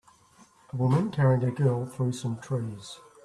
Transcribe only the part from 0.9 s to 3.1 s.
carrying a girl through some trees.